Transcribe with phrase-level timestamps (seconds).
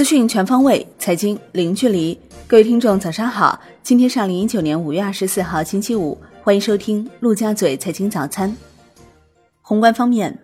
[0.00, 2.18] 资讯全方位，财经零距离。
[2.48, 3.60] 各位听众，早上好！
[3.82, 8.56] 今天是二零一九年五月二十四号，星期五，欢迎收听陆家嘴财经早餐。
[9.60, 10.38] 宏观方面，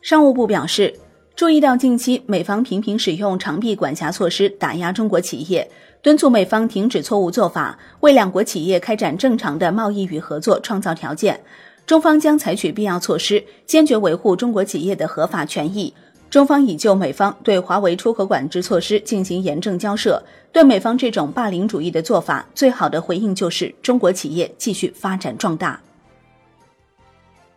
[0.00, 0.94] 商务部表示，
[1.34, 5.68] 注意到近期美方频频使用长臂管辖措施打压中国企业，
[6.00, 11.40] 敦促美方停止错误做法，为两国企业开展正常的贸易与合作创造条件。
[11.84, 15.92] 中方将采取必要措施，坚决维护中国企业的合法权益。
[16.34, 20.20] 中方已就美方对华为出口管制措施进行严正交涉，
[20.50, 25.80] 对美方这种霸凌主义的做法，最好的回应就是中国企业继续发展壮大。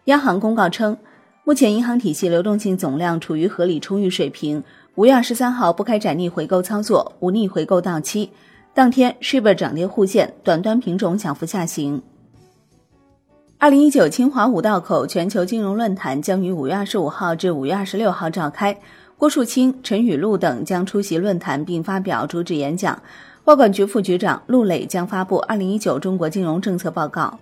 [0.04, 0.96] 央行公告称，
[1.44, 4.64] 目前银行体系流动性总量处于合理充裕水平。
[4.94, 8.30] 五月二十三号不开展逆回购操作，无逆回购到期。
[8.76, 12.00] 当天，Shiba 涨跌互现，短端品种小幅下行。
[13.60, 18.80] 二零一九清华五道口全球金融论坛将于五月二十五号至五月二十六号召开，
[19.18, 23.02] 郭树清、陈雨露等将出席论坛并发表主旨演讲。
[23.46, 27.40] 外管局副局长陆磊将发布二零一九中国金融政策报告。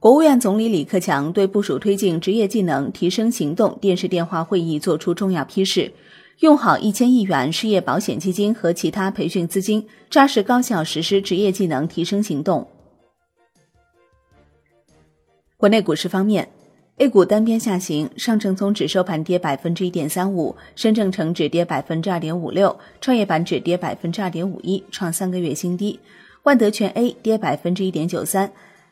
[0.00, 5.92] 国务院总理李克强对部署推进职业技能提升行动电视电话会议作出重要批示，
[6.40, 12.66] 用好一千亿元失业保险基金和其他培训资金，扎实高效实施职业技能提升行动。
[15.56, 16.48] 国内股市方面
[16.98, 25.98] ，A 股单边下行，上证综指收盘跌百分之一点三五，深证成指跌百分之二点五六，创业板指跌百分之二点五一，创三个月新低。
[26.42, 28.50] 万德全 A 跌百分之一点九三，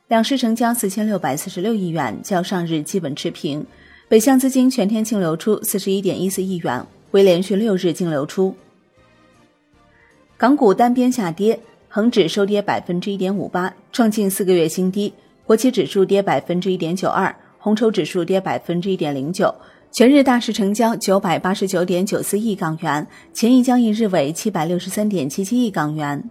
[0.08, 3.66] 两市成交四千六百四十六亿元，较上日基本持平。
[4.08, 8.54] 北向资金全天净流出四十一点一四亿元，为连续六日净流出。
[10.36, 15.12] 港股单边下跌，恒指收跌百分之一点五八，创近四个月新低。
[15.44, 19.52] 国企指数跌百分之一点九二，红筹指数跌百分之一点零九，
[19.90, 26.30] 全日大市成交九百八十九点九四亿港元，前一交易日为七百六十三点七七亿港元。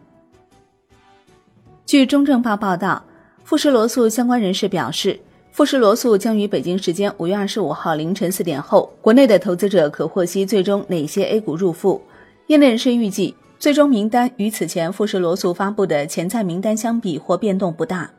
[1.86, 3.04] 据中证报报道，
[3.44, 5.20] 富士罗素相关人士表示，
[5.52, 12.02] 富士罗素将于北京时间五月二十五号凌晨四点后，国内的投资者可获悉最终哪些 A 股入富。
[12.48, 18.10] 业内人士预计，最终名单与此前富士罗素发布的潜在名单相比或变动不大。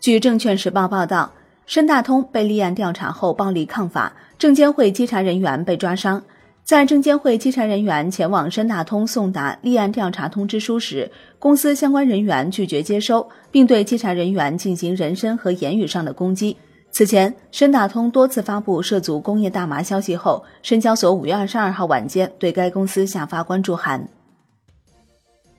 [0.00, 1.30] 据证券时报报道，
[1.66, 6.22] 深大通被立案调查后暴力抗法，证监会稽查人员被抓伤。
[6.64, 16.56] 在证监会稽查人员前往深大通送达立案调查通知书时，公司相关人员拒绝接收，并对稽查人员进行人身和言语上的攻击。
[16.90, 24.08] 此前，深大通多次发布涉足工业大麻消息后，深交所五月二十二号晚间对该公司下发关注函。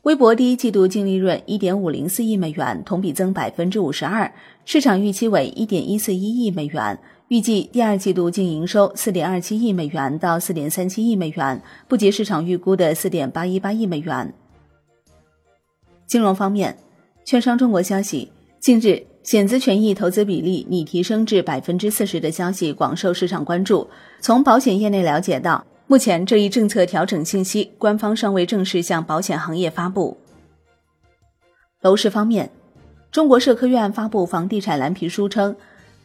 [0.03, 4.33] 微博第一季度净利润一点五零四亿美元，同比增百分之五十二，
[4.65, 6.97] 市场预期为一点一四一亿美元。
[7.27, 14.33] 预计第二季度净营收四点二七亿美元到四点三七亿美元，不及市场预估的四点八一八亿美元。
[16.07, 16.75] 金融方面，
[17.23, 23.87] 券商中国消息，近日险资权益投资比例拟提升至百分之四十的消息广受市场关注。
[24.19, 25.63] 从保险业内了解到。
[25.91, 30.17] 目前这一政策调整信息，官方尚未正式向保险行业发布。
[31.81, 32.49] 楼市方面，
[33.11, 35.53] 中国社科院发布房地产蓝皮书称，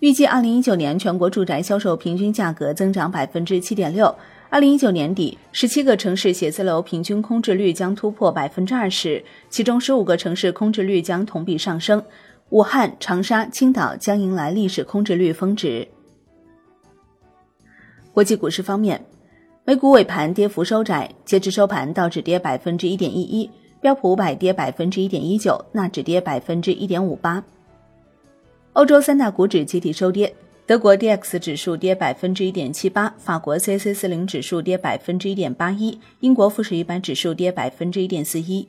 [0.01, 4.13] 预计二零一九年全国住宅销售平均价格增长百分之七点六。
[4.51, 12.03] 二零一九年底，十七个城市写字楼平均空置率将突破百分之二十，其中十五个城市空置率将同比上升。
[12.49, 15.87] 武汉、长沙、青岛将迎来历史空置率峰值。
[18.13, 19.07] 国际股市方面。
[19.69, 23.51] 美股尾盘跌幅收窄，截至收盘，道指跌百分之一点一一，
[23.81, 27.43] 标普五百跌百分之一点一九，纳指跌百分之一点五八。
[28.75, 30.33] 欧洲三大股指集体收跌，
[30.67, 38.69] 德国 D X 指数跌百分之一点七八，法国 C C 四零指数跌百分之一点八一，英国富时一百指数跌百分之一点四一。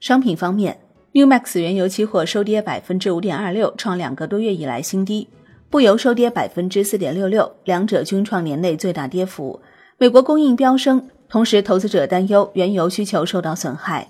[0.00, 0.80] 商品方面
[1.12, 5.28] ，New Max 原油期货收跌百分之五点二六，创两个多月以来新低，
[5.70, 9.60] 布油收跌百分之四点六六，两者均创年内最大跌幅。
[10.02, 14.08] 美国供应飙升，同时投资者担忧原油需求受到损害。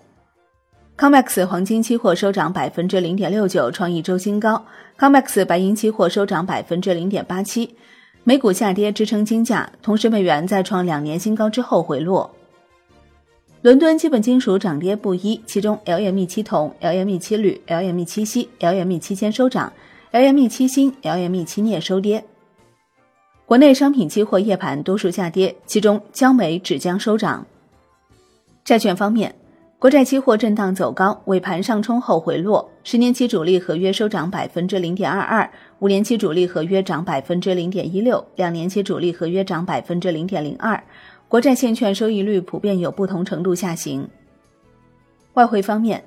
[0.97, 4.65] COMEX 黄金期货收涨百分之零点六九，创一周新高。
[4.99, 7.77] COMEX 白银期货收涨百分之零点八七。
[8.25, 12.35] 美股下跌支撑金价，同时美元再创两年新高之后回落。
[13.61, 19.71] 伦敦基本金属涨跌不一，其中 LME 七铜、LME 七铝、LME 七锡、LME 七铅收涨
[20.11, 22.25] ，LME 七锌、LME 七镍收跌。
[23.53, 27.47] 国内商品期货夜盘多数下跌，其中焦煤、纸浆收涨。
[28.65, 29.35] 债券方面，
[29.79, 32.67] 国债期货震荡走高，尾盘上冲后回落。
[32.83, 35.51] 十年期主力合约收涨百分之零点二二，
[35.81, 40.83] 五年期主力合约涨百分之零点一六，两年期主力合约涨百分之零点零二。
[41.29, 44.09] 国债现券收益率普遍有不同程度下行。
[45.35, 46.03] 外汇方面，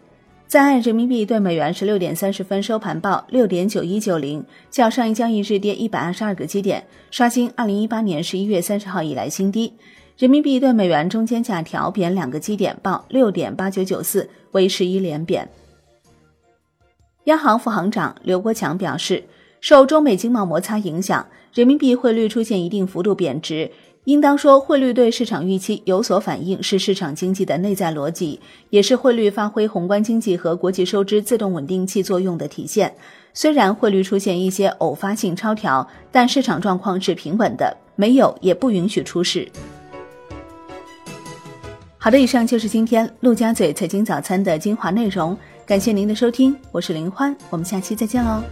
[0.48, 9.74] 在岸人民币对美元十六点三十分收盘报六点九一九零，较上一交易日跌一百二十二个基点，刷新二零一八年十一月三十号以来新低。
[10.18, 15.50] 人民币对美元中间价调贬两个基点，报六点八九九四，为十一连贬。
[17.24, 19.24] 央行副行长刘国强表示，
[19.60, 23.72] 受中美经贸摩擦影响，人民币汇率出现一定幅度贬值。
[24.06, 32.96] 应当说，汇率对市场预期有所反应，是市场经济的内在逻辑，也是汇率发挥宏观经济和国际收支自动稳定器作用的体现。
[33.34, 39.52] 虽然汇率出现一些偶发性超调，但市场状况是平稳的，没有也不允许出事。
[41.98, 45.36] 好的，以上就是今天陆家嘴财经早餐的精华内容，
[45.66, 48.44] 感谢您的收听，我是林欢，我们下期再见喽。